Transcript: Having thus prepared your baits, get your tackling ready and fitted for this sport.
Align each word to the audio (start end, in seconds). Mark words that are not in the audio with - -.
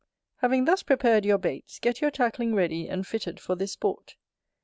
Having 0.37 0.65
thus 0.65 0.81
prepared 0.81 1.25
your 1.25 1.37
baits, 1.37 1.77
get 1.77 2.01
your 2.01 2.09
tackling 2.09 2.55
ready 2.55 2.89
and 2.89 3.05
fitted 3.05 3.39
for 3.39 3.53
this 3.53 3.73
sport. 3.73 4.15